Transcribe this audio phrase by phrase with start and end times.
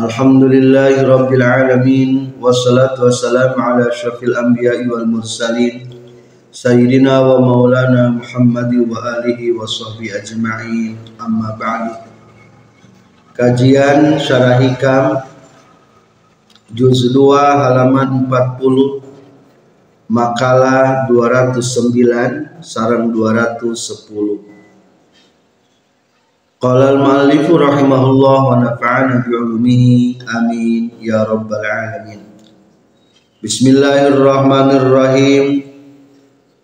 [0.00, 2.32] Alhamdulillahi rabbil alamin.
[2.40, 5.92] Wassalatu wassalamu ala syafil anbiya'i wal mursalin.
[6.48, 10.96] Sayyidina wa maulana Muhammadi wa alihi wa sahbihi ajma'in.
[11.20, 12.00] Amma ba'du.
[13.36, 15.20] Kajian Syarah Hikam
[16.72, 19.04] Juz 2 halaman 40
[20.08, 24.49] Makalah 209 sarang 210
[26.60, 30.92] Qala al-muallifu rahimahullah wa nafa'ana bi'ulumihi amin.
[31.00, 32.20] Ya rabbal alamin.
[33.40, 35.64] Bismillahirrahmanirrahim.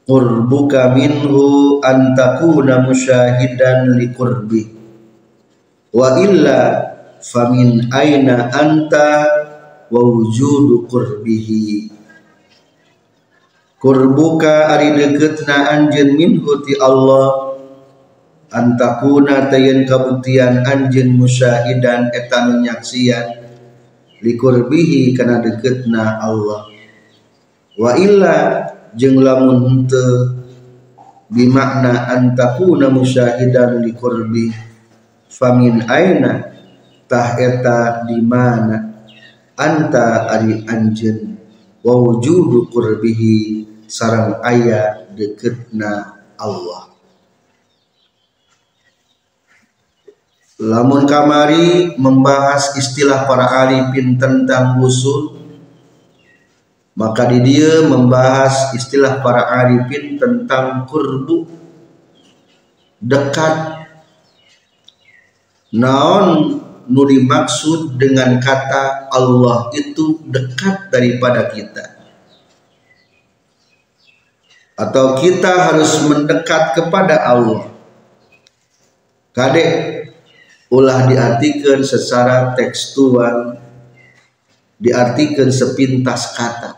[0.04, 4.68] Qurbuka minhu an takuna musyahidan li qurbi
[5.96, 6.92] wa illa
[7.24, 9.24] famin aina anta
[9.88, 11.88] wa wujudu qurbihi.
[13.80, 17.45] Kurbuka ari deketna anjeun minhu ti Allah
[18.50, 23.42] antakuna tayen kabuktian anjeun musyahidan eta nyaksian
[24.22, 26.70] likurbihi kana deketna Allah.
[27.76, 28.36] Wa illa
[28.96, 30.42] jeung lamun henteu
[31.28, 34.54] bimakna antakuna musyahidan likurbi
[35.26, 36.48] famin aina
[37.10, 38.94] tah eta di mana
[39.58, 41.34] anta ari anjeun.
[41.86, 43.34] Wa wujudu qurbihi
[43.86, 46.95] sarang ayah deketna Allah
[50.56, 55.36] lamun kamari membahas istilah para alipin tentang usul
[56.96, 61.44] maka di dia membahas istilah para arifin tentang kurbu
[63.04, 63.84] dekat
[65.76, 66.56] naon
[66.88, 71.96] nu dimaksud dengan kata Allah itu dekat daripada kita
[74.76, 77.72] atau kita harus mendekat kepada Allah.
[79.32, 79.95] Kadek
[80.70, 83.58] ulah diartikan secara tekstual,
[84.82, 86.74] diartikan sepintas kata.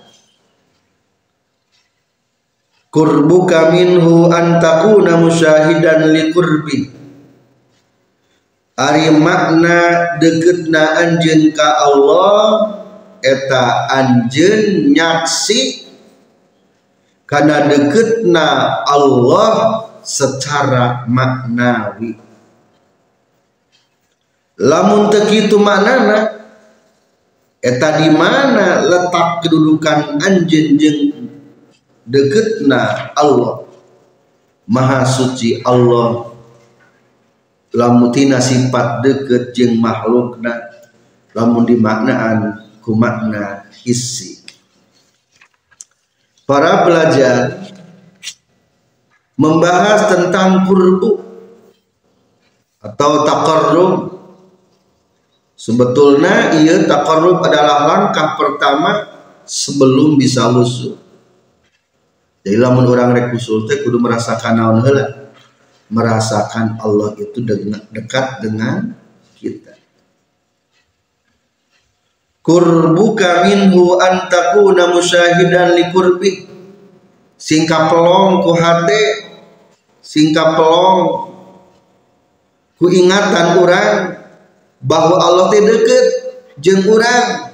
[2.89, 6.79] Kurbuka minhu antakuna musyahidan li kurbi.
[8.79, 12.47] Ari makna deketna anjen ka Allah
[13.19, 15.83] eta anjen nyaksi
[17.27, 18.47] karena deketna
[18.87, 22.28] Allah secara maknawi
[24.59, 26.35] lamun tekitu maknana
[27.63, 31.01] eta di mana letak kedudukan anjeun jeung
[32.03, 33.65] deketna Allah?
[34.69, 36.29] Maha suci Allah.
[37.73, 40.73] Lamun tina sifat deket jeung makhlukna
[41.37, 44.41] lamun dimaknaan ku makna hissi.
[46.49, 47.61] Para pelajar
[49.37, 51.21] membahas tentang kurbu
[52.81, 54.18] atau takarrub
[55.59, 59.11] sebetulnya ia takarrub adalah langkah pertama
[59.43, 61.09] sebelum bisa lusuh
[62.49, 65.37] jadi lamun orang rek usul teh kudu merasakan naon heula?
[65.93, 67.45] Merasakan Allah itu
[67.93, 68.97] dekat dengan
[69.37, 69.77] kita.
[72.41, 76.33] Kurbuka minhu antakuna musyahidan li kurbi.
[77.37, 79.03] Singka pelong ku hate
[80.01, 81.29] singka pelong
[82.81, 84.18] ku ingatan orang
[84.83, 86.05] bahwa Allah teh deket
[86.63, 87.51] jeung urang.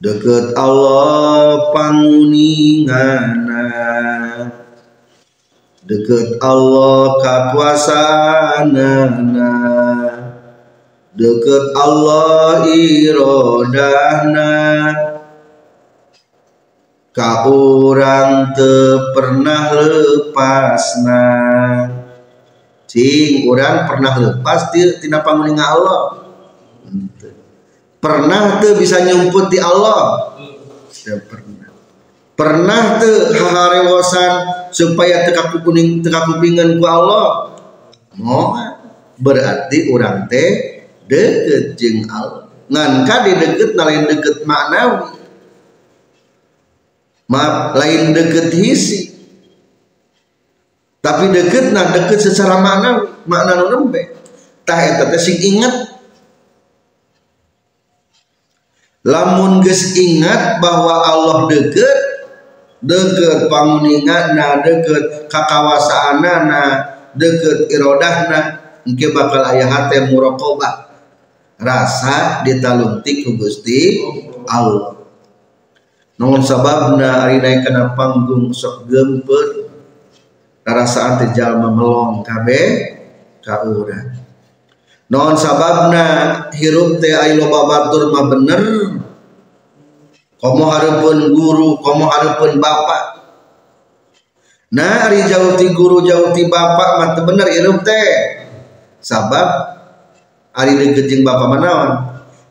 [0.00, 3.68] Deket Allah panguningana
[5.84, 9.52] deket Allah kakuasaanana
[11.12, 14.56] deket Allah irodahna.
[17.10, 21.26] Ka orang te pernah lepasna
[22.90, 26.26] cing orang pernah lepas dia tina panguninga Allah.
[28.02, 30.34] Pernah tuh bisa nyumput di Allah?
[31.30, 31.70] Pernah.
[32.34, 34.32] Pernah tuh haharewasan
[34.74, 37.54] supaya teka kuning teka kupingan ku Allah?
[38.18, 38.58] Mau
[39.20, 42.50] berarti orang teh deket jeng Allah.
[42.66, 45.14] Ngan kadi deket na lain deket maknawi.
[47.30, 49.09] Maaf lain deket hisi
[51.00, 54.12] tapi deket na deket secara maknawi makna nu nembe.
[54.68, 55.72] Tah eta teh sing inget
[59.00, 61.98] lamun geus ingat bahwa Allah deket
[62.84, 66.64] deket panguninganna deket kakawasaanana
[67.16, 70.92] deket irodahna engke bakal aya hate muraqabah.
[71.60, 74.00] Rasa ditaluntik ku Gusti
[74.48, 74.96] Allah.
[76.16, 79.59] Namun sababna ari naik kana panggung sok gempeur
[80.74, 82.66] rasaan teh jalma melong kabeh
[83.42, 84.14] ka urang
[85.10, 86.04] non sababna
[86.54, 88.62] hirup teh aya loba batur mah bener?
[90.40, 93.04] Komo hareupeun guru komo hareupeun bapak
[94.70, 98.38] nah ari jauh ti guru jauh ti bapak mah bener hirup teh.
[99.00, 99.48] Sabab
[100.54, 101.90] ari deukeut bapak naon?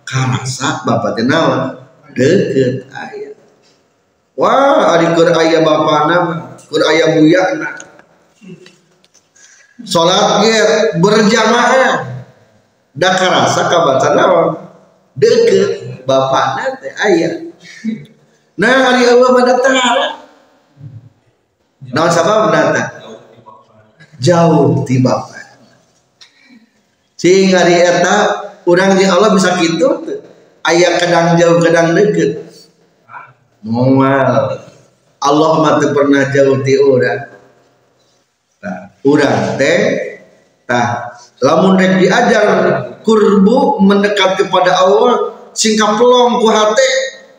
[0.03, 1.79] Karasa bapak teh naon?
[2.13, 3.31] Deukeut aya.
[4.35, 7.88] Wah ari keur aya bapana mah keur aya buyana
[9.85, 10.59] salat ge
[10.99, 12.19] berjamaah.
[12.95, 14.47] Da karasa kabaca naon?
[15.19, 17.33] Deket bapak nanti ayah
[18.59, 19.75] nah hari Allah mendatang
[21.93, 22.89] naon sabab datang
[24.19, 25.37] jauh di bapak.
[27.19, 28.17] Sehingga hari eta
[28.67, 30.07] orang di Allah bisa gitu
[30.67, 32.47] ayah kadang jauh kadang deket.
[33.63, 34.55] Mual.
[35.19, 37.28] Allah mati pernah jauh di orang
[39.05, 39.79] orang teh
[40.67, 42.47] tah lamun rek diajar
[43.01, 46.91] kurbu mendekat kepada Allah singkap pelong ku hati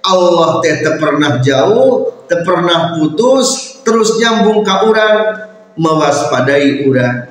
[0.03, 5.17] Allah teh pernah jauh teh pernah putus terus nyambung ke orang
[5.77, 7.31] mewaspadai orang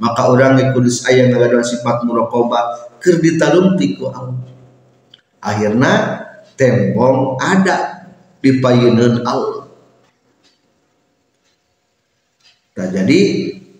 [0.00, 4.48] maka orang yang kudus ayah ngagadon sifat muraqabah keur ditalumti ku Allah.
[5.44, 5.94] Akhirnya
[6.56, 8.08] tembong ada
[8.40, 9.68] di payunan Allah.
[12.80, 13.20] Nah, jadi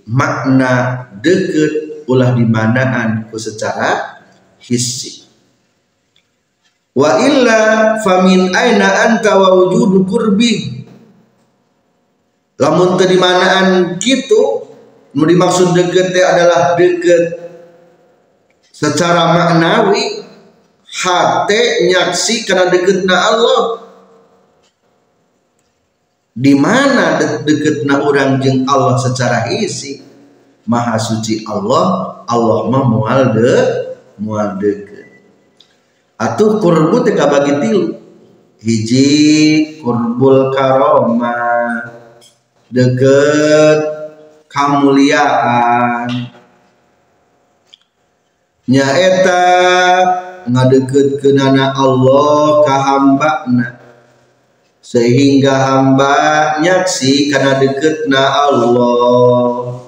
[0.09, 4.21] makna deket ulah dimanaan ku secara
[4.63, 5.25] hissi
[6.97, 7.61] wa illa
[8.03, 10.85] famin aina anta wa wujudu kurbi
[12.61, 14.69] lamun teu dimanaan kitu
[15.17, 17.41] nu dimaksud deket adalah deket
[18.71, 20.21] secara maknawi
[20.91, 23.61] hate nyaksi karena deketna Allah
[26.41, 30.01] di mana deketna orang jeng Allah secara isi?
[30.65, 33.57] Maha suci Allah Allah mah mual de
[34.17, 35.21] mual deket.
[36.17, 37.93] Atuh kurbu teh bagi tilu.
[38.61, 39.09] Hiji
[39.85, 41.37] kurbul karoma.
[42.73, 43.81] Deket
[44.49, 46.09] kamuliaan.
[48.71, 49.43] Nyaeta
[50.47, 53.80] ngadeket kenana Allah ka hambana
[54.91, 56.15] sehingga hamba
[56.59, 59.79] nyaksi karena deketna Allah.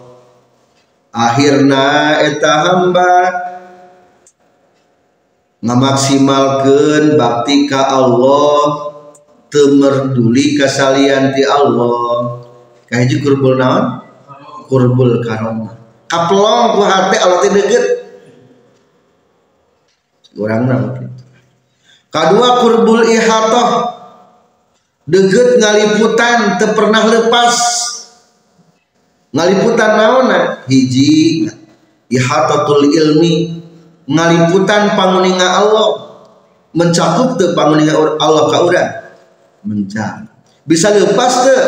[1.10, 3.10] Akhirnya eta hamba
[5.58, 8.94] ngamaksimalkan bakti ka Allah
[9.50, 12.38] temerduli kasalian ti Allah.
[12.86, 14.06] Kayak kurbul naon?
[14.70, 15.82] Kurbul karoma
[16.12, 17.84] kaplong ku hati Allah ti deket.
[20.38, 21.10] Orang naon?
[22.12, 23.68] Kedua kurbul ihatah
[25.06, 27.54] deket ngaliputan te pernah lepas.
[29.32, 31.48] Ngaliputan naona hiji.
[32.12, 33.62] Ihatatul ilmi.
[34.06, 35.90] Ngaliputan panguninga Allah.
[36.72, 38.90] Mencakup tuh panguninga Allah ka urang.
[39.64, 40.28] Mencakup.
[40.62, 41.64] Bisa lepas tuh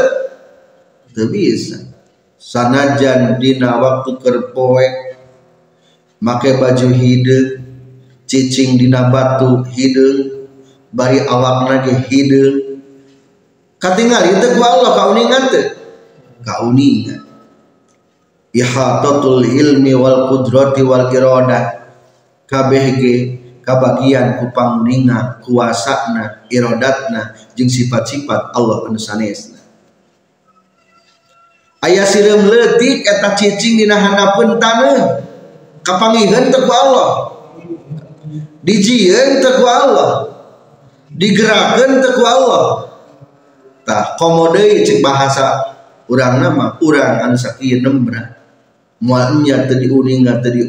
[1.15, 1.79] tuh bisa.
[2.37, 5.15] Sanajan dina waktu kerpoe
[6.21, 7.49] make baju hidung
[8.29, 10.49] cicing dina batu hidung
[10.93, 12.74] bari awak ge hidung
[13.85, 15.77] katingali teu ku Allah kauningan teu
[16.41, 17.21] kauningan
[18.57, 21.85] ihatatul ilmi wal kudrati wal iradah
[22.49, 23.17] kabeh ge
[23.61, 29.61] kabagian ku pangninga kuasana iradatna jeung sifat-sifat Allah anu sanesna
[31.85, 35.21] aya sireum eta cicing dina handapeun taneuh
[35.85, 37.37] kapangiheun teu Allah.
[38.65, 40.33] Dijieun teu Allah.
[41.13, 42.84] Digerakkeun teu Allah
[43.85, 45.77] tah komo deui cek bahasa
[46.09, 48.35] urang nama urang anu sakieu nembra
[49.05, 50.65] mualnya tadi uninga tadi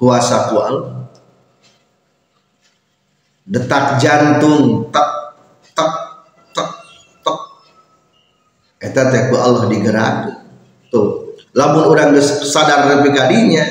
[0.00, 1.04] kuasa kual.
[3.44, 5.36] Detak jantung tak
[5.76, 5.92] tak
[6.56, 6.68] tak
[7.20, 7.38] tak.
[8.80, 10.40] Eta teh ku Allah digerak.
[10.88, 13.64] Tuh lamun orang geus sadar nepi kadinya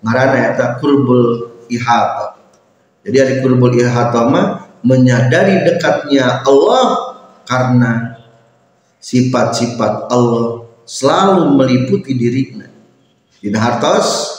[0.00, 2.40] ngaranna eta kurbul ihata.
[3.04, 4.46] Jadi ada kurbul ihata mah
[4.86, 7.07] menyadari dekatnya Allah
[7.48, 8.20] karena
[9.00, 12.68] sifat-sifat Allah selalu meliputi dirinya.
[13.40, 14.36] Dina hartos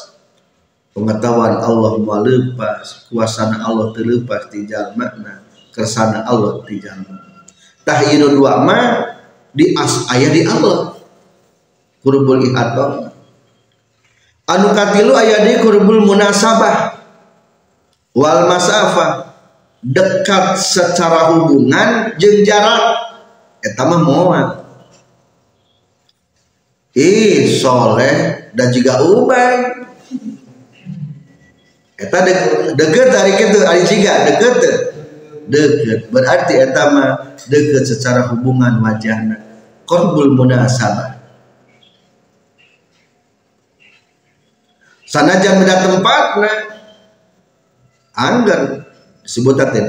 [0.94, 5.10] pengetahuan Allah melepas kuasa Allah terlepas di jalma
[5.74, 7.18] kersana Allah di jalma
[7.90, 8.82] tahyinu dua ma
[9.50, 10.94] di as ayah di Allah.
[12.00, 13.12] Kurbul ihadah
[14.46, 17.02] anu katilu ayah di kurbul munasabah.
[18.14, 19.29] Wal masafah
[19.80, 23.16] dekat secara hubungan jeung jarak
[23.64, 24.48] eta mah moal.
[26.96, 29.56] Ih soleh dan juga ubay.
[32.00, 32.34] Eta de
[32.76, 34.56] deket dari itu ari jiga deket
[35.48, 37.10] deket berarti eta mah
[37.48, 39.40] deket secara hubungan wajahna.
[39.88, 41.20] Qurbul munasabah.
[45.10, 46.54] Sanajan beda tempatna
[48.14, 48.89] anggar
[49.30, 49.86] disebut teh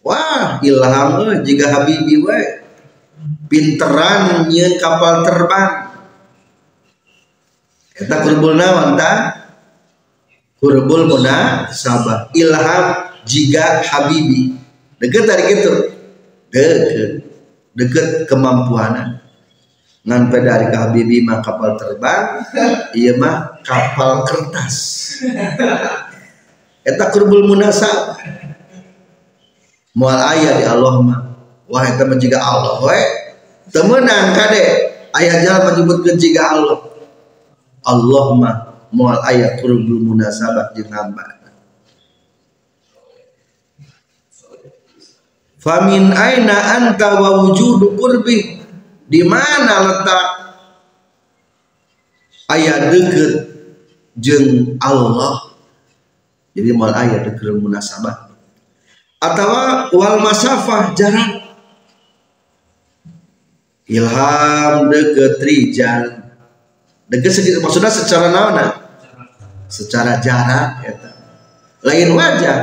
[0.00, 2.40] wah ilham jika habibi we
[3.52, 5.92] pinteran nyeun kapal terbang.
[8.00, 9.12] Eta kurbul naon ta?
[10.56, 14.56] Kurbul muna sabah ilham jika habibi.
[14.96, 15.72] Deket dari gitu
[16.48, 17.28] deket.
[17.76, 19.20] Deket kemampuan
[20.04, 22.44] ngan dari ke habibi mah kapal terbang
[22.98, 24.76] iya mah kapal kertas
[26.84, 28.20] eta kurbul munasabah
[29.94, 31.20] mual ayah di Allah mah.
[31.64, 33.02] Wah itu menjaga Allah we.
[33.72, 34.92] Temenang kade.
[35.14, 36.78] Ayah jalan menyebutkan jika Allah.
[37.86, 38.56] Allah mah
[38.90, 41.40] mual ayah kurbul munasabah jeung hamba.
[45.64, 48.60] Famin aina anta wa wujudu qurbi?
[49.08, 50.24] Di mana letak
[52.52, 53.32] ayat deket
[54.20, 55.53] jeng Allah
[56.54, 58.30] jadi mual ayat deket munasabah.
[59.18, 59.50] Atau
[59.98, 61.42] wal masafah jarak
[63.90, 66.02] ilham deket rijal.
[67.10, 68.80] Deket segitu maksudnya secara naona
[69.66, 70.94] secara jarak ya
[71.82, 72.58] lain wajah.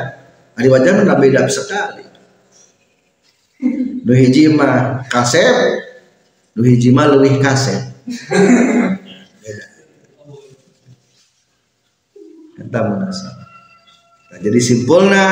[0.55, 2.07] Ada wajah mana beda sekali.
[4.01, 5.83] Nu hiji mah kasep
[6.57, 7.91] nu hiji mah leuwih kasep.
[12.61, 12.87] Beda.
[12.87, 13.40] Nah,
[14.41, 15.25] jadi simpulnya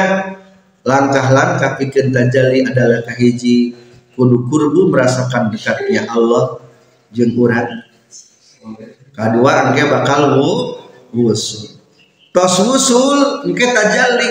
[0.86, 3.74] langkah-langkah pikir tajali adalah kahiji
[4.14, 6.62] kudu kurbu merasakan dekatnya Allah
[7.10, 7.34] jeung
[9.18, 10.38] kedua engke bakal
[11.12, 11.82] wusul.
[12.30, 14.30] Tos wusul engke tajali.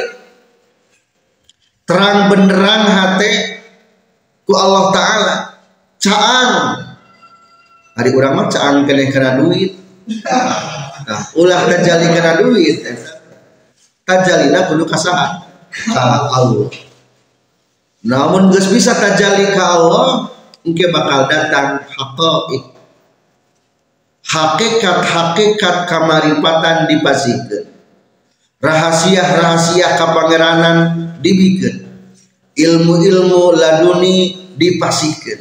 [1.88, 3.32] Terang benderang hati
[4.44, 5.36] ku Allah Ta'ala.
[5.98, 6.52] Caang
[7.98, 9.74] hari urang mah caang kena duit.
[11.08, 12.76] Nah, ulah tajali kena duit
[14.08, 15.44] tajalina kudu kasahan
[15.92, 16.72] ka Allah.
[18.00, 20.32] Namun geus bisa tajali ka Allah
[20.64, 22.64] engke bakal datang haqaiq.
[24.28, 27.68] Hakikat-hakikat kamaripatan dipasikeun
[28.60, 30.76] rahasia-rahasia kapangeranan
[31.20, 31.86] dibikeun.
[32.58, 35.40] Ilmu-ilmu laduni dipasikeun.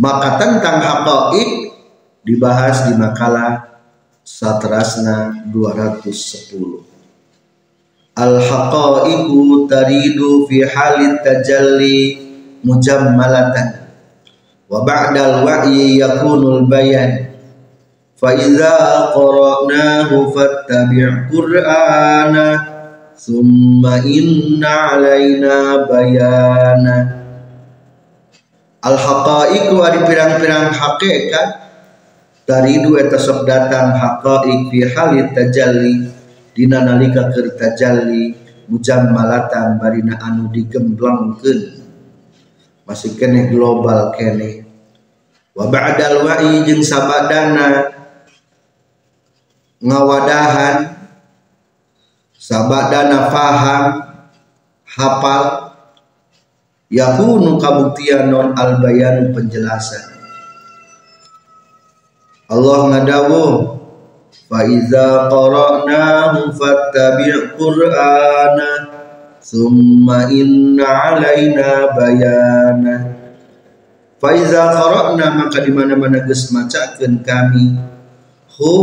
[0.00, 1.72] Maka tentang haqaiq
[2.24, 3.69] dibahas di makalah
[4.30, 6.86] Satrasna 210
[8.14, 12.14] al haqaiqu taridu fi halit tajalli
[12.62, 13.90] mujammalatan
[14.70, 17.26] wa ba'dal wa'yi yakunul bayan.
[18.14, 22.46] Fa idza qara'nahu fattabi' qur'ana
[23.18, 26.96] summa inna alaina bayana.
[28.78, 31.59] Al haqaiqu ari pirang-pirang hakikat
[32.50, 36.18] taridu eta sok datang haqaiq fi halit tajalli.
[36.50, 38.34] Dina nalika keur tajalli
[39.14, 41.78] malatan barina anu digemblangkeun
[42.82, 44.66] masih kene global kene
[45.54, 47.86] wa ba'dal wa'i jeung sabadana
[49.78, 51.06] ngawadahan
[52.34, 53.84] sabadana faham
[54.90, 55.70] hafal.
[56.90, 60.09] Yakunu kabuktian non albayanu penjelasan
[62.50, 63.78] Allah ngadawu
[64.50, 68.70] Faiza qara'nahu fattabi' qur'ana.
[69.38, 72.94] Thumma inna alaina bayana.
[74.18, 77.78] Faiza qara'na maka di mana mana geus macakeun kami.
[78.58, 78.74] Hu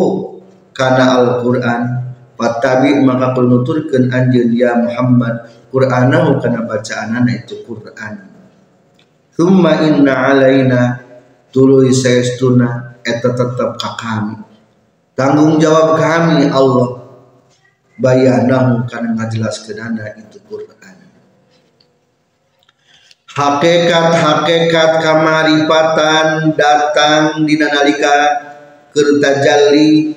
[0.71, 2.15] kana Al-Qur'an.
[2.39, 5.51] Fattabi maka penuturkeun anjeun ya Muhammad.
[5.67, 8.23] Qur'anahu kana bacaanana itu Qur'an.
[9.35, 11.03] Thumma inna alaina
[11.51, 14.35] tuluy saestuna eta tetep ka kami.
[15.15, 17.07] Tanggung jawab kami Allah.
[17.97, 20.77] Bayanahu karena ngajelaskeun itu Quran.
[23.37, 28.17] Hakikat-hakikat kamaripatan datang di nalika
[28.93, 30.13] kertajalli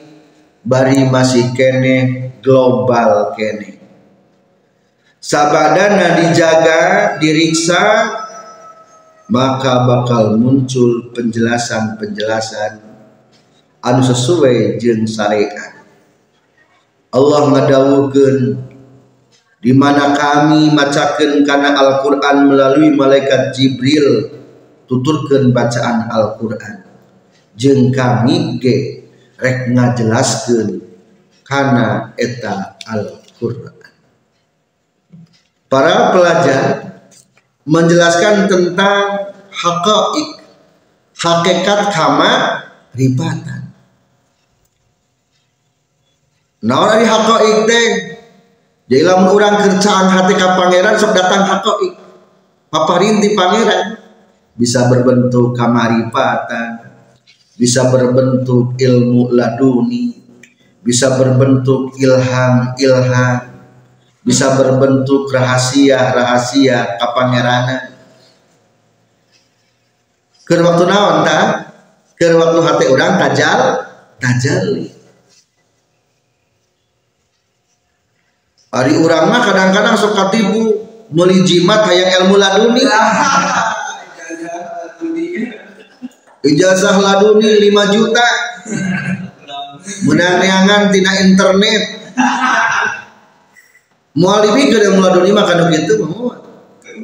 [0.64, 3.80] bari masih kene global kene.
[5.20, 6.80] Sabadana dijaga
[7.20, 7.84] diriksa
[9.30, 12.82] maka bakal muncul penjelasan-penjelasan
[13.78, 15.86] anu sesuai jeung syariat.
[17.14, 18.58] Allah ngadawukeun
[19.62, 24.34] di mana kami macakeun kana Al-Qur'an melalui malaikat Jibril
[24.90, 26.90] tuturkeun bacaan Al-Qur'an.
[27.54, 29.06] Jeung kami ge
[29.38, 30.82] rek ngajelaskeun
[31.46, 33.78] kana eta Al-Qur'an.
[35.70, 36.89] Para pelajar
[37.70, 40.28] menjelaskan tentang hakaik
[41.14, 42.32] hakikat kama
[42.98, 43.70] ribatan.
[46.66, 47.86] Nah dari hakaik teh
[48.90, 51.94] jadi lamun orang kerjaan hati ka pangeran sok datang hakaik
[52.66, 54.02] paparinti pangeran.
[54.58, 56.90] Bisa berbentuk kamaripatan
[57.60, 60.16] bisa berbentuk ilmu laduni
[60.80, 63.49] bisa berbentuk ilham ilham
[64.20, 67.90] bisa berbentuk rahasia-rahasia kapangeranan
[70.50, 71.70] ke waktu naon ta?
[72.18, 73.60] Ke waktu hati orang tajal
[74.18, 74.92] tajali
[78.74, 82.82] hari orang mah kadang-kadang sok katibu meuli jimat hayang ilmu laduni.
[86.40, 88.28] Ijazah laduni 5 juta.
[90.06, 91.82] Menang neangan tina internet
[94.16, 95.94] mualibi ke ilmu laduni mah kanu kitu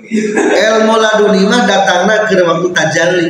[0.06, 3.28] ilmu laduni mah datangna ke waktu tajalli.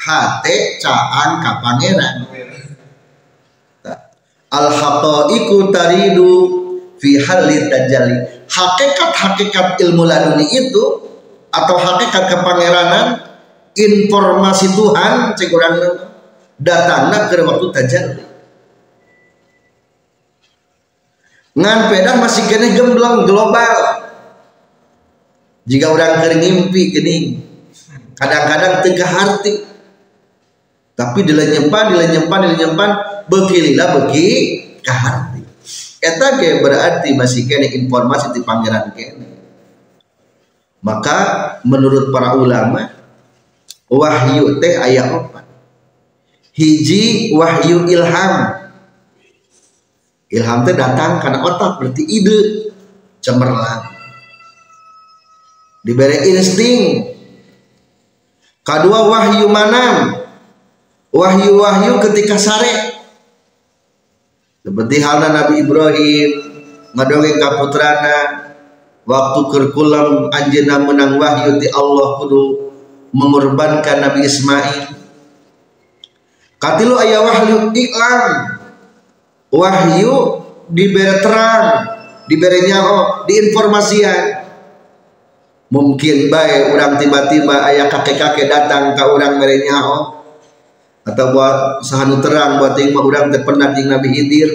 [0.00, 2.24] Hate caan ka pangeran.
[4.48, 6.28] Al haqaiqu taridu
[6.96, 8.16] fi halli tajalli.
[8.48, 10.84] Hakikat hakikat ilmu laduni itu
[11.52, 13.20] atau hakikat kepangeranan
[13.76, 15.76] informasi Tuhan cek urang
[16.56, 18.29] datangna ke waktu tajalli
[21.60, 23.76] ngan pedah masih kena gemblong global.
[25.68, 27.24] Jika orang kering ngimpi kening
[28.16, 29.54] kadang-kadang tengah hati.
[30.96, 32.90] Tapi dilenyempan dilenyempan dilenyempan
[33.28, 34.32] begililah begi
[34.80, 34.92] ke
[36.00, 39.28] eta ke berarti masih kena informasi di pangeran kene.
[40.80, 41.18] Maka
[41.68, 42.88] menurut para ulama
[43.88, 45.44] wahyu teh ayat opat.
[46.56, 48.32] Hiji wahyu ilham
[50.30, 52.40] ilham itu datang karena otak berarti ide.
[53.20, 53.84] Cemerlang.
[55.84, 57.04] Diberi insting.
[58.64, 60.16] Kedua wahyu manam
[61.10, 62.96] wahyu-wahyu ketika sare.
[64.60, 66.30] Seperti halnya Nabi Ibrahim
[66.92, 68.16] ngadongeng kaputrana
[69.08, 72.42] waktu kerkulam anjena menang wahyu di Allah kudu
[73.10, 74.96] mengorbankan Nabi Ismail.
[76.60, 78.59] Katilu ayah wahyu iklan
[79.50, 81.64] wahyu diberi terang
[82.30, 84.46] diberi nyaho diinformasikan
[85.70, 90.20] mungkin baik orang tiba-tiba ayah kakek-kakek datang ke orang beri nyaho
[91.06, 94.50] atau buat sahanu terang buat yang orang terpernah di Nabi Hidir.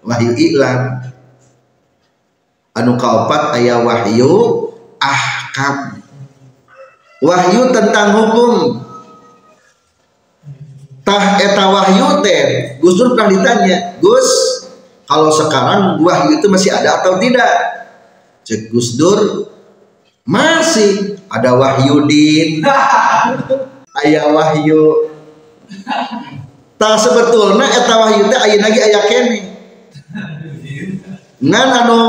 [0.00, 1.12] Wahyu iklan
[2.72, 4.32] anu kaopat ayah wahyu
[4.96, 6.00] ahkam.
[7.20, 8.80] Wahyu tentang hukum
[11.10, 14.30] tah eta wahyu teh Gus Dur pernah ditanya Gus
[15.10, 17.50] kalau sekarang wahyu itu masih ada atau tidak?
[18.46, 19.50] Cek Gus Dur
[20.22, 22.62] masih ada Wahyudin
[24.06, 25.10] ayah wahyu.
[26.80, 29.52] Tak sebetulnya eta wahyu teh aya lagi ayah kene.
[31.44, 32.00] Ngan anu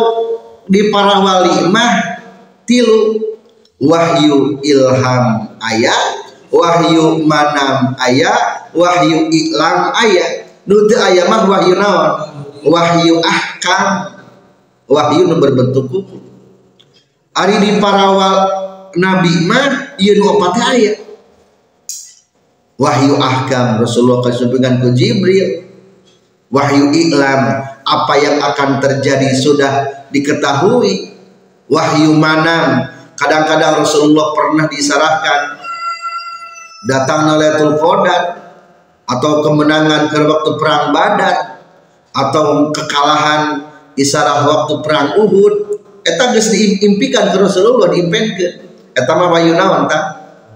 [0.72, 2.24] di para wali mah
[2.64, 3.36] tilu
[3.84, 6.11] wahyu ilham ayat
[6.52, 12.12] wahyu manam ayat wahyu iklam ayat nutu ayat mah wahyu naon?
[12.62, 14.20] Wahyu ahkam.
[14.92, 16.22] Wahyu nu berbentuk hukum
[17.32, 18.12] ari di para
[19.00, 21.00] nabi mah ieu nu opat ayat
[22.76, 25.50] wahyu ahkam Rasulullah kasumpengan ke Jibril.
[26.52, 31.16] Wahyu iklam apa yang akan terjadi sudah diketahui.
[31.72, 35.61] Wahyu manam kadang-kadang Rasulullah pernah disarahkan
[36.86, 38.24] datang Lailatul Qadar
[39.06, 41.36] atau kemenangan ke waktu perang Badar
[42.12, 48.54] atau kekalahan isarah waktu perang Uhud eta geus diimpikan ke Rasulullah diimpenkeun
[48.98, 50.00] eta mah wahyu naon ta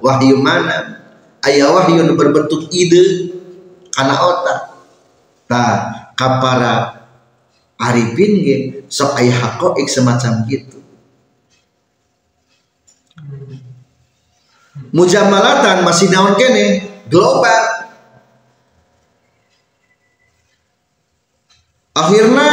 [0.02, 1.04] wahyu mana?
[1.46, 3.32] Aya wahyu berbentuk ide
[3.94, 4.60] kana otak
[5.46, 5.64] ta
[6.18, 7.06] kapara
[7.78, 8.58] arifin ge
[8.90, 10.85] sok aya hakoik semacam gitu
[14.96, 16.88] mujamalatan masih naon kene?
[17.12, 17.64] Global.
[21.96, 22.50] Akhirnya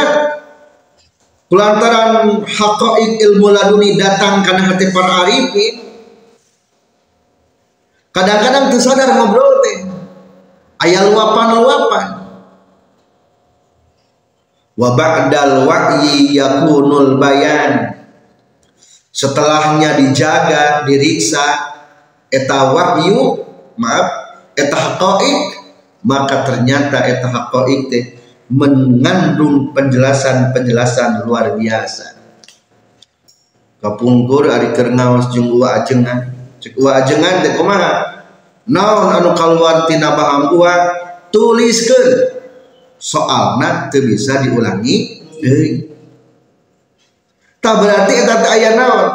[1.47, 5.73] kulantaran haqqaiq ilmu laduni datang karena hati para arifin.
[8.13, 9.77] Kadang-kadang tersadar ngobrol teh.
[10.83, 12.07] Aya luapan-luapan
[14.73, 18.03] wa ba'dal wa'yi yakunul bayan.
[19.13, 21.72] Setelahnya dijaga diriksa
[22.33, 23.45] eta wahyu
[23.77, 24.07] maaf
[24.57, 25.61] eta haqaiq
[26.01, 28.03] maka ternyata eta haqaiq teh
[28.49, 32.17] mengandung penjelasan-penjelasan luar biasa.
[33.79, 36.33] Kapungkur ari keur ngaos jeung ajengan.
[36.57, 38.25] Cek ajengan teh kumaha?
[38.63, 40.73] Naon anu kaluar tina paham ua
[41.29, 42.39] tuliskeun.
[42.99, 45.91] Soalna teu bisa diulangi deui
[47.59, 49.07] tak berarti eta aya naon?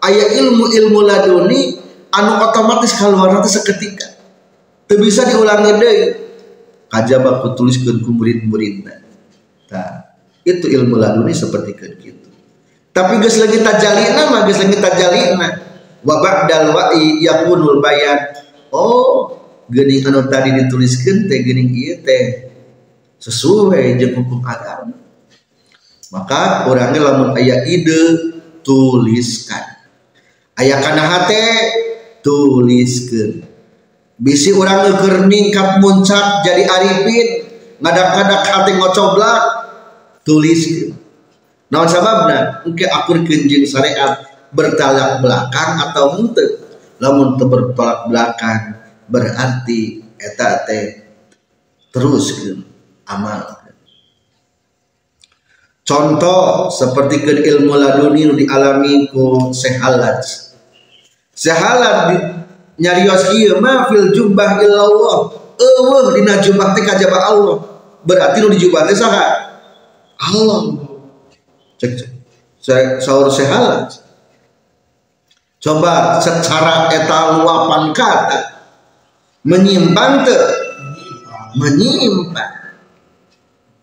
[0.00, 1.75] Aya ilmu-ilmu laduni
[2.16, 4.08] anu otomatis keluar nanti seketika.
[4.86, 5.98] Teu bisa diulangi deui
[6.88, 9.02] kajaba tuliskeun ku murid-muridna.
[9.70, 9.92] Nah
[10.46, 12.28] itu ilmu laduni seperti gitu.
[12.94, 15.48] Tapi geus lagi tajalina mah geus lagi tajalina.
[16.06, 18.32] Wa ba'dal wa'i yakunul bayan.
[18.70, 19.34] Oh
[19.66, 22.54] geuning anu tadi dituliskeun teh geuning ieu teh
[23.18, 24.94] sesuai jeung hukum agama.
[26.14, 29.82] Maka orangnya lamun aya ide tuliskan.
[30.54, 31.42] Aya kana hate
[32.26, 33.46] tuliskeun.
[34.18, 37.46] Bisi orang ngeker ningkat muncak jadi arifin
[37.78, 39.40] ngadak-ngadak hati ngocoblak
[40.26, 40.98] tuliskan
[41.70, 42.66] naon sababna?
[42.66, 46.18] Engke akur kenjing syariat bertolak belakang atau
[46.98, 51.06] lamun teu bertolak belakang berarti eta teh
[51.92, 52.64] teruskeun
[53.06, 53.44] amal
[55.86, 60.45] contoh seperti ke ilmu laduni dialami ku sehalat
[61.36, 62.16] sehalat
[62.80, 65.44] nyarios ieu ma fil jubah illallah.
[65.56, 67.56] Eueuh dina jubah teh kajaba Allah.
[68.04, 69.56] Berarti nu di jubah teh saha?
[70.16, 70.60] Allah.
[71.76, 72.10] Cek cek.
[73.04, 73.92] Saur sehalat.
[75.60, 78.40] Coba secara eta luapan kata
[79.46, 80.42] menyimpang teu
[81.56, 82.54] menyimpang.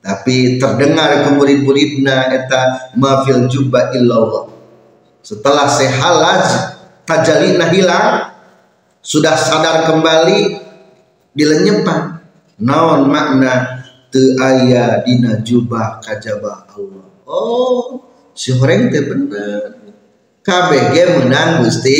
[0.04, 4.52] Tapi terdengar ke murid-muridna eta mafil jubah illallah.
[5.24, 6.44] Setelah sehalaj
[7.04, 8.32] tajalina hilang
[9.04, 10.60] sudah sadar kembali
[11.36, 12.24] dilenyepan
[12.64, 17.06] naon makna te aya dina jubah kajaba Allah?
[17.28, 19.80] Oh si horeng teh bener.
[20.44, 22.00] Kabeh ge menang Gusti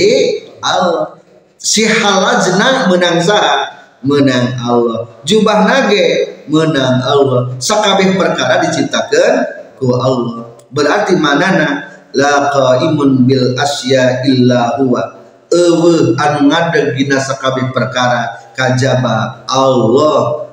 [0.60, 1.16] Allah.
[1.56, 3.72] Si halajna menang saha?
[4.04, 5.08] Menang Allah.
[5.24, 6.44] Jubah nage?
[6.52, 7.56] Menang Allah.
[7.56, 9.34] Sakabeh perkara diciptakan
[9.80, 10.60] ku Allah.
[10.76, 15.22] Berarti manana la qaimun bil asya illa huwa.
[15.54, 20.50] Eueuh anu ngadeg dina sakabeh perkara kajaba Allah.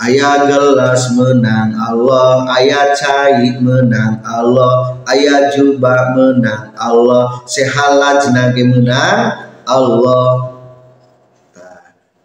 [0.00, 9.44] Aya gelas menang Allah aya cai menang Allah aya jubah menang Allah sehalaj nage menang
[9.68, 10.56] Allah.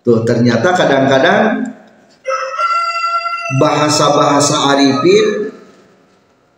[0.08, 1.68] Tuh ternyata kadang-kadang
[3.60, 5.52] bahasa-bahasa arifin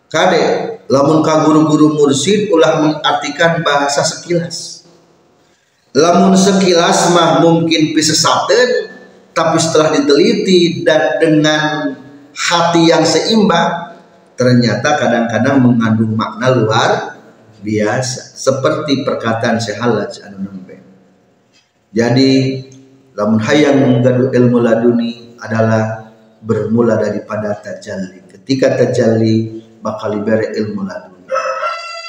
[0.06, 4.88] kade lamun ka guru-guru mursid ulah mengartikan bahasa sekilas.
[5.92, 8.88] Lamun sekilas mah mungkin bisa satu
[9.36, 11.94] tapi setelah diteliti dan dengan
[12.34, 13.94] hati yang seimbang
[14.34, 16.90] ternyata kadang-kadang mengandung makna luar
[17.60, 18.34] biasa.
[18.34, 20.80] Seperti perkataan sehalaj anu nembe.
[21.92, 22.64] Jadi
[23.12, 26.10] lamun hayang menggaduh ilmu laduni adalah
[26.42, 28.30] bermula daripada tajalli.
[28.30, 31.26] Ketika tajalli bakal libere ilmu laduni.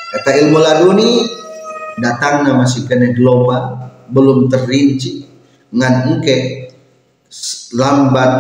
[0.10, 1.10] Kata ilmu laduni
[2.02, 5.26] datangnya masih kena global belum terinci.
[5.70, 6.38] Ngan engke
[7.78, 8.32] lambat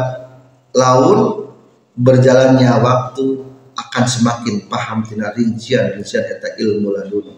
[0.73, 1.45] laun
[1.93, 3.25] berjalannya waktu
[3.77, 7.33] akan semakin paham tina rincian rincian eta ilmu laduni.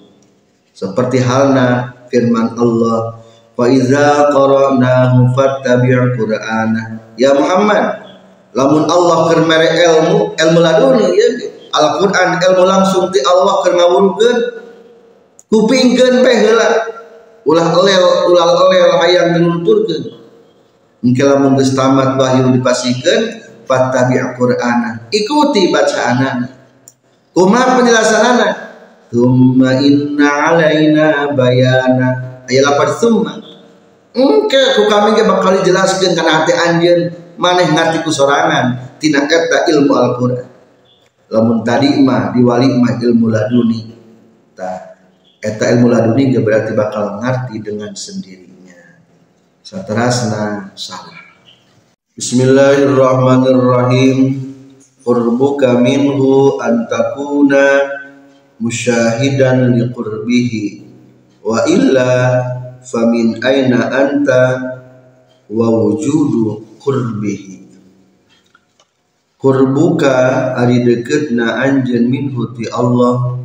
[0.72, 3.20] Seperti halna firman Allah
[3.52, 7.14] fa iza qara'nahu fattabi' qur'ana.
[7.20, 8.02] Ya Muhammad
[8.56, 11.28] lamun Allah keur ilmu ilmu laduni ya
[11.72, 14.38] Al-Qur'an ilmu langsung ti Allah keur ngawurkeun
[15.48, 16.70] kupingkeun pe heula.
[17.42, 20.04] Ulah elel ulah elel hayang dinuturkeun
[21.02, 26.46] engke lamun geus tamat wahyu dipasikeun fattabi' qur'ana ikuti bacaanana
[27.34, 28.48] kumaha penjelasanana
[29.10, 32.10] thumma inna alaina bayana.
[32.46, 33.34] Aya lapan summa
[34.14, 38.92] engke ku kami ge bakal dijelaskeun kana hati anjeun maneh ngarti ku sorangan.
[39.02, 40.51] Tina eta ilmu Al-Qur'an
[41.32, 43.88] lamun tadi mah diwali mah ilmu laduni.
[44.52, 45.00] Tah
[45.40, 49.00] eta ilmu laduni gak berarti bakal ngerti dengan sendirinya.
[49.64, 51.24] Satrasna salah.
[52.20, 54.52] Bismillahirrahmanirrahim.
[55.02, 57.90] Qurbuka minhu antakuna
[58.62, 60.86] musyahidan liqurbihi.
[61.42, 62.38] Wa illa
[62.86, 64.62] famin aina anta
[65.50, 67.51] wa wujudu qurbihi
[69.42, 73.42] kurbuka ari deketna anjeun minhu ti Allah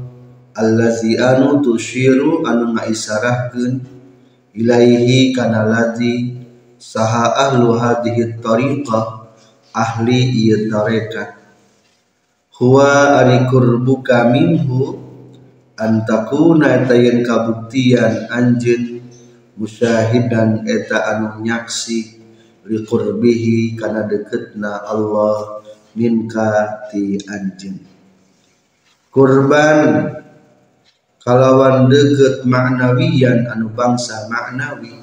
[0.53, 3.81] allazi anu tusyiru anu ngaisarahkeun
[4.53, 6.37] ilaihi kana ladzi
[6.77, 9.25] saha ahlu hadhihi tariqah
[9.73, 11.33] ahli ieu tarekat.
[12.61, 15.01] Huwa ari kurbuka minhu
[15.81, 19.01] antakuna tayen kabuktian anjeun
[19.57, 22.21] musyahidan eta anu nyaksi
[22.69, 25.65] liqurbihi kana deketna Allah
[25.97, 27.81] minka ti anjeun
[29.17, 30.13] kurban
[31.27, 34.95] kalawan deket maknawian anu bangsa maknawi.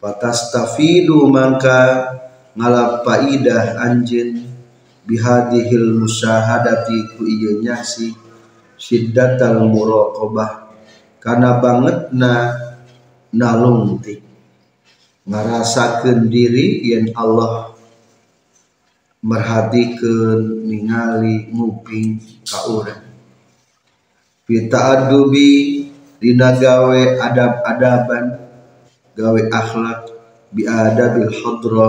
[0.00, 2.16] Fatastafidu mangka
[2.56, 4.48] ngalap faidah anjeun
[5.04, 8.16] bihadihil musyahadati ku ieu nyaksi
[8.80, 10.72] syiddatal muraqabah.
[11.20, 12.56] Kana bangetna
[13.34, 14.16] nalung ti
[15.28, 17.76] ngarasakeun diri yen Allah
[19.22, 23.04] merhatikeun ningali nguping ka urang.
[24.48, 25.84] Adubi
[26.16, 28.26] dina gawe adab-adaban
[29.12, 30.08] gawe akhlak
[30.54, 31.88] bi adabil hadra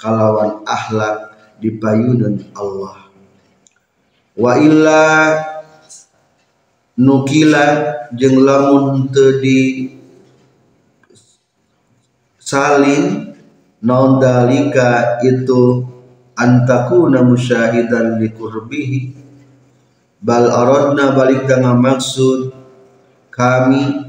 [0.00, 3.12] kalawan akhlak di payunan Allah.
[4.32, 5.04] Wa illa
[6.96, 7.66] nukila
[8.16, 9.92] jeung lamun teu di
[12.40, 13.36] salin
[13.84, 15.84] naon dalika itu
[16.40, 19.12] antakuna musyahidan likurbihi
[20.24, 22.56] bal aradna balik dengan maksud
[23.28, 24.08] kami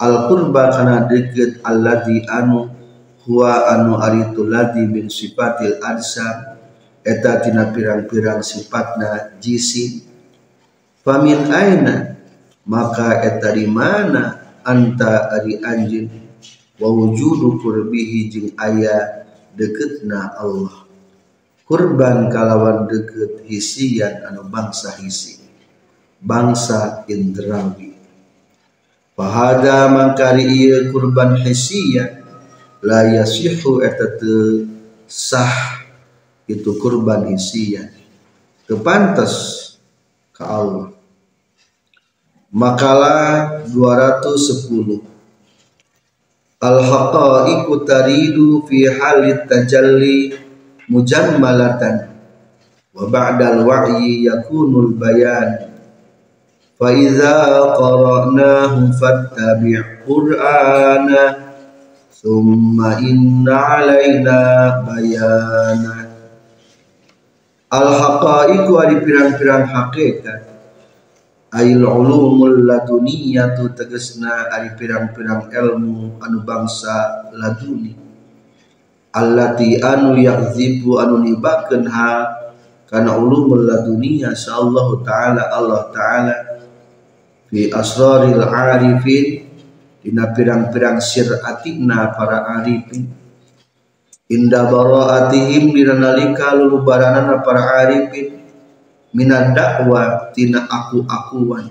[0.00, 2.72] al qurba kana deket alladzi anu
[3.28, 6.56] huwa anu aritu ladzi min sifatil adsa
[7.04, 10.04] eta tina pirang-pirang sifatna jisi
[11.04, 12.16] famin aina
[12.64, 16.08] maka eta di mana anta ari anjin
[16.80, 20.79] wa wujudu qurbihi jeung aya deketna Allah
[21.70, 25.38] kurban kalawan deket hisian anu bangsa hisi.
[26.18, 27.94] Bangsa indrawi.
[29.14, 32.26] Fahada mangkari iya kurban hisian
[32.82, 34.18] la yasihu eta
[35.06, 35.86] sah
[36.50, 37.94] itu kurban hisian
[38.66, 39.78] kepantas
[40.34, 40.90] ke Allah.
[42.50, 45.06] Makalah 210
[46.60, 50.49] Al-haqaiqu taridu fi halit tajalli
[50.90, 52.10] mujammalatan.
[52.90, 55.70] Wa ba'dal wa'yi yakunul bayan.
[56.74, 61.22] Fa idza qara'nahu fattabi' qur'ana
[62.10, 64.38] summa inna 'alaina
[64.82, 65.94] bayana.
[67.70, 70.42] Al haqaiqu ari pirang-pirang hakikat.
[71.54, 77.99] Ail ulumul laduniyatu tegesna ari pirang-pirang ilmu anu bangsa laduni
[79.10, 82.30] allati anu yakzibu anu nibakeun ha
[82.86, 86.36] kana ulumul ladunia sallallahu taala Allah taala
[87.50, 89.50] fi asraril arifin
[90.00, 93.10] dina pirang-pirang siratina para arifin.
[94.30, 98.38] Inda baraatihim dina nalika lulubaranana para arifin
[99.10, 101.68] minad dakwah tina aku-akuan.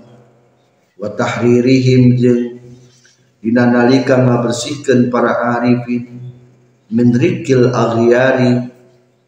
[1.00, 2.44] Wa tahririhim jeung
[3.40, 6.29] dina nalika ngabersihkeun para arifin
[6.90, 8.66] menrikil aghyari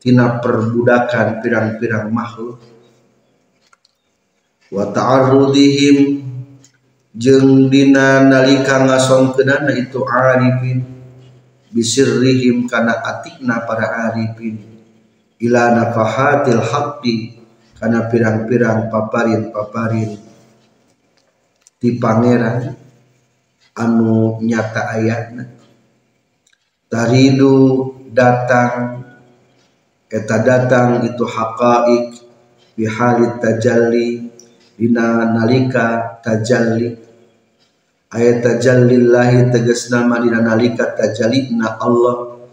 [0.02, 2.58] tina perbudakan pirang-pirang makhluk.
[4.74, 6.26] Wa ta'arrudihim
[7.14, 10.78] jeung dina nalika ngasongkeunana itu arifin.
[11.72, 14.60] Bisirrihim kana atikna para arifin.
[15.40, 17.38] Ila nafahatil haqqi
[17.78, 20.18] kana pirang-pirang paparin-paparin.
[21.78, 22.76] Di pangeran
[23.74, 25.61] anu nyata ayatna
[26.92, 29.00] taridu datang
[30.12, 32.20] eta datang itu haqaik
[32.76, 34.28] bihalit tajalli
[34.76, 37.00] dina nalika tajalli.
[38.12, 42.44] Ayat tajallillahi tegasna dina nalika tajallina Allah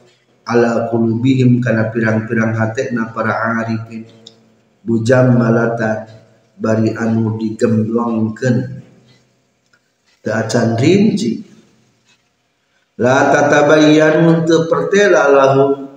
[0.48, 4.08] ala qulubihim kana pirang-pirang hatena para arifin.
[4.80, 6.08] Bujam malata
[6.56, 8.56] bari anu digemblongkeun.
[10.24, 11.49] Teu acan rinci
[13.00, 15.88] la tatabayyan untuk pertela lahu.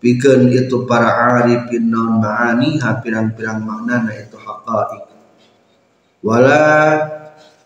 [0.00, 5.04] Pikeun itu para arifin naon ma'ani ha pirang-pirang maknana itu haqa'iq.
[6.24, 6.64] Wala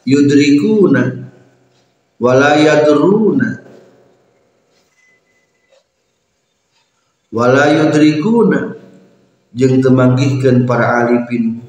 [0.02, 1.30] yudrikuna.
[2.18, 3.62] Wala yadruna.
[7.30, 8.60] Wala yudrikuna.
[9.54, 11.62] Jeung temanggihkeun para arifin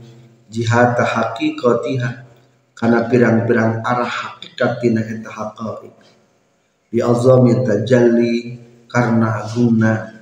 [0.49, 2.09] jihata haqiqatiha
[2.73, 6.04] karena pirang-pirang arah hakikat tina eta haqaiq
[6.95, 8.55] bi azami tajalli
[8.87, 10.15] karena aguna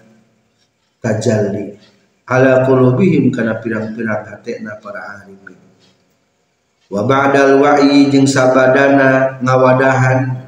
[0.97, 1.77] tajalli.
[2.25, 5.59] Ala qulubihim karena pirang-pirang hatena para arifin
[6.93, 10.39] wa ba'dal wa'yi jeung sabadana ngawadahan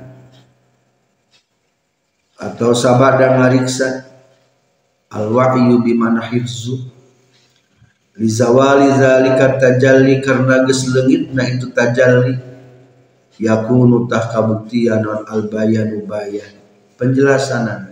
[2.38, 4.06] atau sabada ngariksa
[5.10, 6.94] al wa'yu bimana hifzu?
[8.16, 12.55] Li zawali zalika tajalli karena geus leungitna itu tajalli
[13.40, 16.56] yakunu tah kabuktian al bayanu bayan
[16.96, 17.92] penjelasan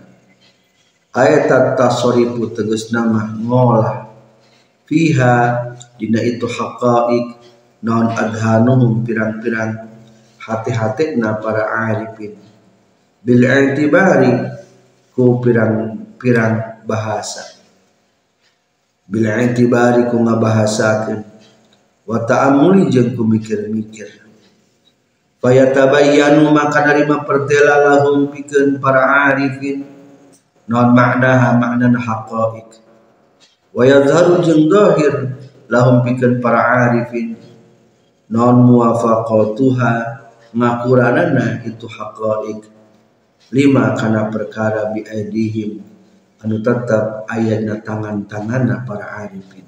[1.13, 4.09] ayat tasorifu tegas nama ngolah.
[4.83, 5.35] Fiha
[5.95, 7.39] dina itu haqaik
[7.83, 9.95] non adhanuhum pirang-pirang.
[10.43, 12.35] Hati-hati na para arifin.
[13.23, 14.35] Bil i'tibari
[15.15, 17.63] ku pirang-pirang bahasa.
[19.07, 21.23] Bil i'tibari ku ngabahasakeun
[22.03, 24.22] wa ta'ammuli jeung ku mikir-mikir
[25.43, 29.83] fayatabayyanu maka dari mempertela lahum pikeun para arifin.
[30.63, 32.79] Non makna makna haqaik
[33.75, 34.71] wa yadharu jeung
[35.67, 37.35] lahum pikeun para arifin.
[38.31, 39.91] Non muwafaqatuha
[40.55, 42.71] ngakuranana itu haqaik
[43.51, 45.83] lima kana perkara bi aidihim
[46.39, 49.65] anu tetap ayatna tangan-tanganna para arifin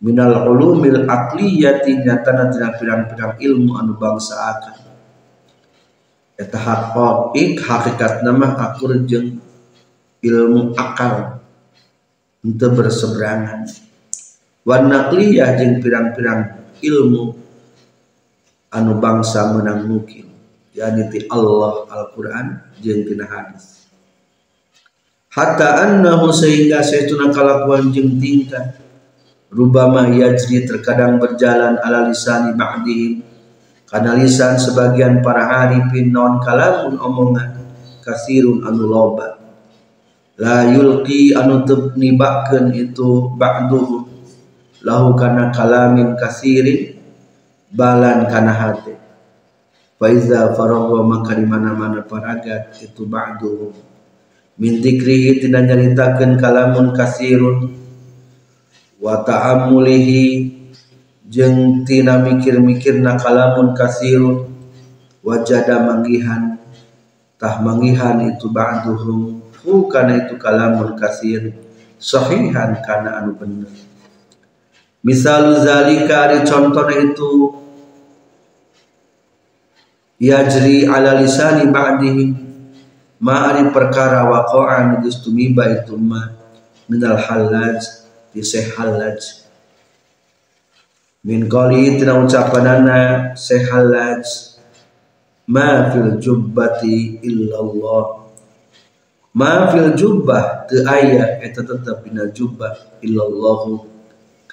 [0.00, 4.76] minal ulumil aqliyati nyatana tina pirang-pirang ilmu anu bangsa akan.
[6.36, 9.40] Eta haqaik hakikat nama akur jeung
[10.20, 11.40] ilmu akal.
[12.44, 13.66] Untuk berseberangan.
[14.62, 17.32] Warna naqliyah jeung pirang-pirang ilmu
[18.70, 20.28] anu bangsa menang mungkin.
[20.76, 23.88] Yakni ti Allah Al-Qur'an jeung tina hadis.
[25.32, 28.76] Hatta annahu sehingga saytuna kalakuan jeung tingkah
[29.52, 33.22] rubama yajri terkadang berjalan ala lisani ba'dihim.
[33.86, 37.54] Kana lisan sebagian para arifin non kalamun omongan
[38.02, 39.38] kasirun anu loba.
[40.42, 44.04] La yulqi anu tebnibakeun itu ba'duhum.
[44.82, 46.98] Lahu kana kalamin kasirin
[47.70, 48.94] balan kana hati.
[49.96, 53.72] Faiza faragha maka mana-mana paragat itu ba'du
[54.56, 57.76] min dzikrihi nyaritakeun kalamun kasirun
[59.02, 60.52] wa ta'ammulihi
[61.26, 64.52] jeung tina mikir-mikirna kalamun kasirun.
[65.26, 66.54] Wajada manggihan
[67.34, 69.42] tah manggihan itu ba'duhum.
[69.66, 71.50] Hu kana itu kalamun kasir
[71.98, 73.66] sahihan kana anu bener.
[75.02, 77.58] Misal zalika ada contohnya itu
[80.22, 82.30] yajri ala lisani ba'dihim
[83.18, 86.30] ma ari perkara waqa'an geus tumiba itu ma
[86.86, 88.05] minal halaj
[88.36, 89.48] di sehalaj
[91.24, 94.52] min qali tina ucapanana sehalaj
[95.48, 98.28] ma fil jubbati illallah.
[99.36, 103.84] Ma fil jubbah teu aya eta tetep dina jubbah illallahu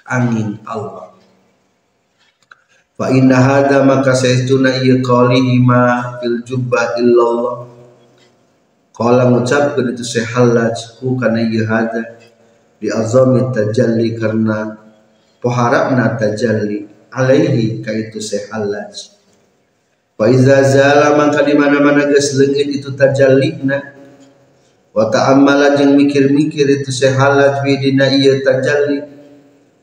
[0.08, 1.16] angin Allah.
[2.94, 7.70] Fa inna hadha maka saestuna ieu qalihi ma fil jubbah illallah.
[8.94, 11.66] Qala ngucapkeun itu sehallaj hu kana ieu
[12.84, 14.76] di azami tajalli karena
[15.40, 16.84] poharapna tajalli
[17.16, 19.16] alaihi ka itu sehallaj
[20.20, 23.96] fa iza zala maka di mana-mana geus leungit itu tajallina.
[24.94, 29.02] Wa ta'ammala jeung mikir-mikir itu sehallaj fi dina ieu tajalli.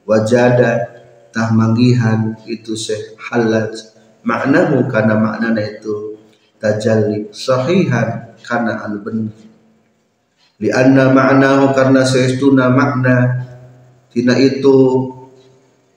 [0.07, 1.03] Wajada
[1.35, 3.71] tah manggihan itu syekh halal
[4.27, 6.19] maknamu karena maknana itu
[6.59, 9.50] tajalli sahihan karena al benar
[10.61, 13.49] li anna maknahu karena seestuna makna.
[14.11, 15.09] Tina itu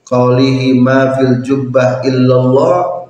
[0.06, 3.04] qaulihi ma fil jubbah illallah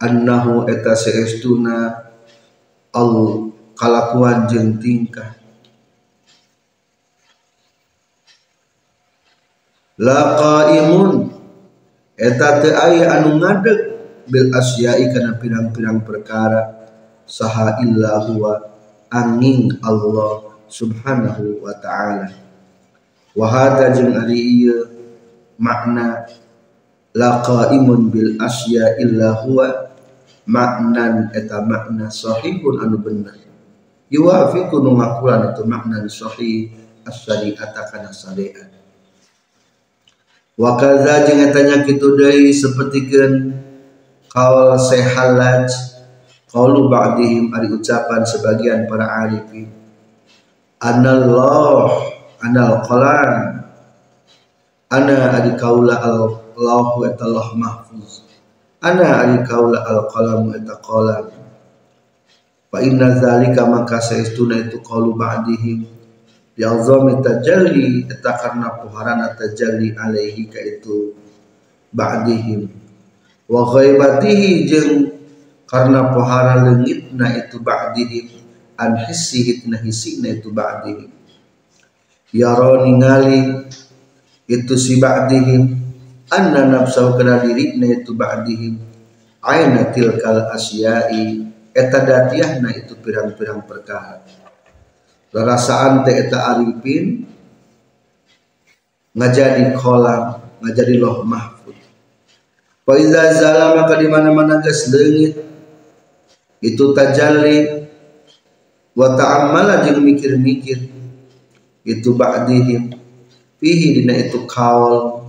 [0.00, 2.08] annahu eta seestuna
[2.96, 3.12] al
[3.76, 5.36] kalakuan jeung tingkah.
[10.00, 11.28] La qaimun
[12.16, 13.78] eta teu aya anu ngadeg
[14.24, 16.88] bil asyai kana pirang-pirang perkara
[17.28, 18.79] saha illa huwa
[19.10, 22.30] angin Allah subhanahu wa ta'ala.
[23.34, 24.86] Wa hada jeung ari ieu
[25.58, 26.26] makna
[27.14, 29.90] la qaimun bil asya illa huwa.
[30.50, 33.38] Maknan eta makna sahihun anu bener.
[34.10, 36.74] Yuwafiqu nu ngakulan itu makna sahih
[37.06, 38.66] as-syari'ata kana syariat.
[40.58, 43.54] Wa kadza jeung tanya kitu deui sapertikeun
[44.26, 45.70] qaul sehalaj
[46.50, 49.70] qaulu ba'dihim ari ucapan sebagian para arifin
[50.82, 52.10] anallah
[52.42, 53.60] anal qalan
[54.90, 58.26] ana adi kaula Allah wa ta'ala mahfuz.
[58.82, 61.30] Ana ari kaula al qalam eta qalam.
[62.68, 65.86] Fa inna zalika maka saestuna itu qalu ba'dihim.
[66.56, 71.14] Bi azami tajalli eta karena puharana tajalli alaihi ka itu.
[71.94, 72.68] Ba'dihim.
[73.46, 75.19] Wa ghaibatihi jeung
[75.70, 78.42] karena pohara leungitna itu ba'dihim
[78.74, 81.14] an tina hisina itu ba'dihim
[82.34, 83.70] yaro ningali
[84.50, 85.78] itu si ba'dihim
[86.26, 88.90] anna nafsahu kana dirina itu ba'dihim
[89.44, 91.48] aina tilkal asyai.
[91.70, 94.26] Eta datiahna itu pirang-pirang perkara.
[95.30, 97.22] Rasaan teh eta arifin
[99.14, 101.78] ngajadi kolam ngajadi loh mahfud.
[102.82, 105.38] Fa iza zala maka di mana-mana geus leungit
[106.60, 107.88] itu tajalli.
[108.92, 110.78] Wa ta'ammala jeung mikir-mikir.
[111.80, 112.92] Itu ba'dihim
[113.56, 115.24] fihi dina itu kaul.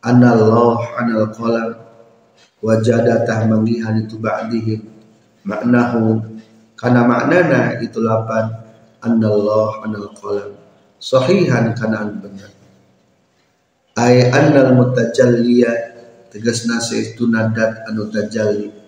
[0.00, 1.76] Anallah anal qalam
[2.64, 4.86] wajadatah manggihan itu ba'dihim
[5.44, 6.22] maknahu.
[6.78, 8.48] Karena maknana itu lapan.
[9.00, 10.56] Anallah anal qalam
[11.00, 12.52] sahihan an benar.
[13.98, 15.90] Ay annal mutajalliya.
[16.30, 18.79] Tegasna itu nadat anu tajalli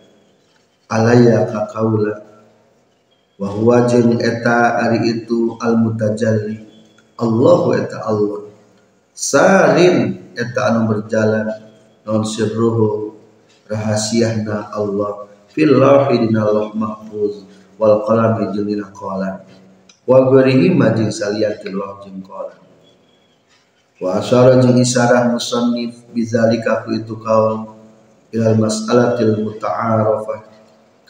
[0.93, 2.21] alaya ka kaula
[3.41, 6.69] wa jeung eta ari itu al mutajalli
[7.23, 8.51] Allahu eta Allah.
[9.13, 11.49] Sarin eta anu berjalan
[12.03, 13.15] non sirruhu
[13.69, 15.29] rahasiahna Allah.
[15.53, 17.47] Fil lawhi dina Allah mahfuz
[17.79, 18.91] wal qalam jeung dina
[20.03, 22.61] wa ghairihi majing saliyatil Allah jeung qalam.
[24.03, 27.79] Wa asyara jeung isarah musannif bizalika itu kaum
[28.35, 30.52] ilal mas'alatil muta'arafah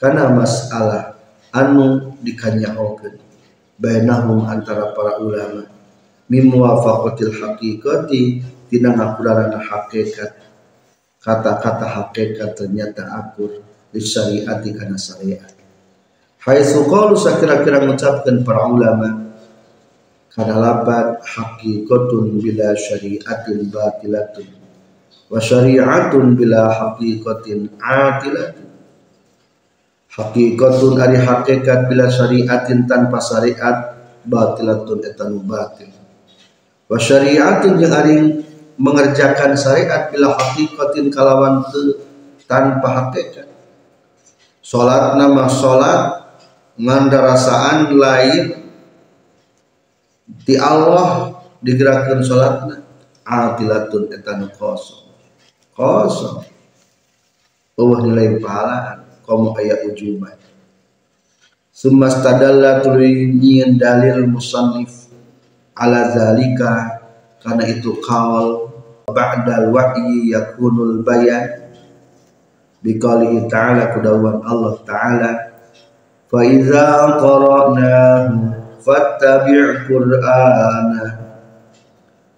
[0.02, 1.14] kana masalah
[1.54, 3.22] anu dikanyahokeun
[3.78, 5.70] bainahum antara para ulama.
[6.26, 10.42] Mim muwafaqatil haqiqati tina ngakurana hakikat.
[11.22, 13.62] Kata-kata hakikat ternyata akur
[13.94, 15.54] di syariati kana syariat.
[16.42, 19.30] Haitsu qalu sakira-kira mengucapkan para ulama
[20.34, 24.48] kana lapat haqiqatun bila syari'atin batilatun
[25.30, 28.71] wa syari'atun bila haqiqatin atilatun
[30.12, 33.96] haqiqatun ari hakikat bila syari'atin tanpa syariat
[34.28, 35.88] batilatun etanu batil.
[36.88, 38.16] Wa syari'atun yang ari
[38.76, 41.96] mengerjakan syariat bila haqiqatin kalawan te,
[42.44, 43.48] tanpa hakikat.
[44.62, 46.22] Salat nama salat
[46.78, 48.44] ngandarasaan lain
[50.46, 52.80] di Allah digerakkan sholatna
[53.24, 55.12] atilatun etan kosong.
[55.72, 56.44] Kosong.
[57.72, 60.36] Allah nilai pahalaan kamu ayat ujuban
[61.72, 65.10] summa stadalla tulinyin dalil musannif
[65.74, 67.02] ala zalika
[67.42, 68.70] karena itu kawal
[69.10, 71.58] ba'dal wahyi yakunul bayan.
[72.82, 75.30] Biqalihi ta'ala kudawan Allah ta'ala
[76.26, 81.06] fa iza qara'nahu fattabi' qur'ana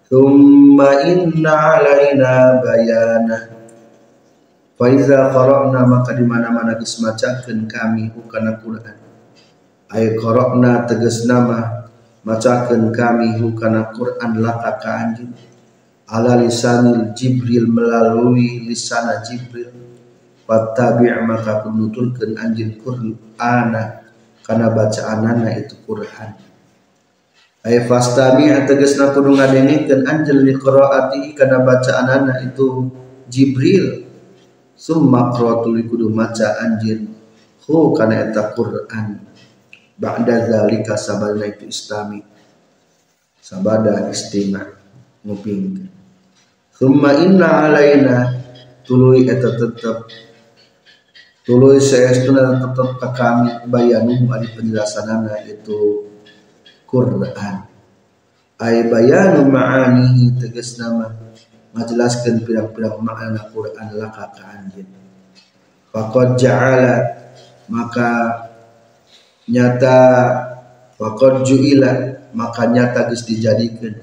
[0.05, 3.53] thumma inna alaina bayana
[4.75, 8.97] fa iza qara'na maka di mana-mana geus macakeun kami hukana Quran
[9.95, 11.91] ay qara'na tegas nama
[12.27, 15.31] macakeun kami hukana Quran laka ka anjeun
[16.09, 19.72] ala lisanil Jibril melalui lisana Jibril.
[20.45, 24.05] Fattabi' maka kunutulkeun anjeun Qur'ana
[24.45, 26.37] karena bacaanana itu Quran.
[27.64, 32.93] Ay fastami tegasna kudu ngadengikeun anjeun li qiraati kana bacaanana itu
[33.33, 34.05] Jibril
[34.75, 37.14] summa qira'atu kudu maca anjeun
[37.64, 39.25] hu kana eta Quran.
[39.95, 42.20] Ba'da zalika sabana itu istami.
[43.39, 44.66] Sabada istima.
[45.22, 45.87] Nguping.
[46.75, 48.18] Summa inna alaina.
[48.85, 50.11] Tuluy eta tetep.
[51.45, 56.11] Tuluy saestuna tetep ka kami bayanu ari penjelasanana itu
[56.85, 57.64] Quran.
[58.61, 61.24] Ay bayanu ma'anihi tegas nama
[61.75, 64.89] ngajelaskeun pirang-pirang makna Quran laka ka anjeun
[65.91, 66.95] faqad ja'ala
[67.66, 68.11] maka
[69.51, 69.99] nyata
[70.95, 71.91] faqad ju'ila
[72.31, 73.99] maka nyata geus dijadikeun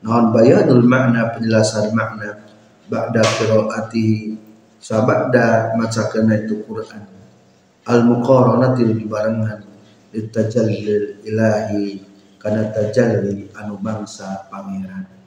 [0.00, 2.40] naon bayanul makna penjelasan makna
[2.88, 4.40] ba'da qiraatihi
[4.80, 7.04] sabada macakeuna itu Quran.
[7.84, 9.60] Al muqaranati lebih barengan
[10.10, 12.02] litajallil ilahi
[12.40, 15.19] kana tajalli anu bangsa pangeran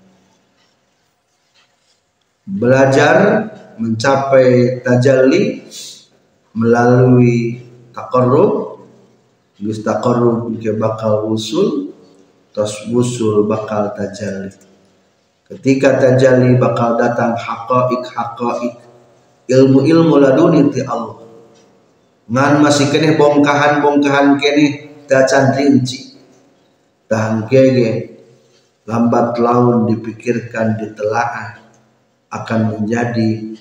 [2.44, 3.48] belajar
[3.80, 5.64] mencapai tajalli
[6.54, 7.64] melalui
[7.96, 8.84] taqarrub.
[9.58, 11.96] Geus taqarrub ke bakal usul
[12.52, 14.52] tos usul bakal tajalli.
[15.48, 18.76] Ketika tajalli bakal datang haqaik haqaik
[19.48, 21.24] ilmu-ilmu laduni ti Allah.
[22.24, 24.66] Ngan masih kene bongkahan-bongkahan kene
[25.12, 26.16] tacan rinci
[27.12, 28.16] tahan kege
[28.88, 31.63] lambat laun dipikirkan ditelaah
[32.34, 33.54] akan menjadi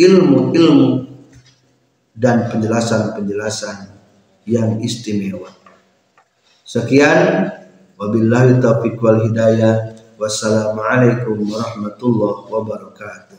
[0.00, 1.04] ilmu-ilmu
[2.16, 3.92] dan penjelasan-penjelasan
[4.48, 5.52] yang istimewa.
[6.64, 7.52] Sekian
[8.00, 9.92] wabillahi taufiq wal hidayah.
[10.14, 13.38] Wassalamualaikum warahmatullahi wabarakatuh.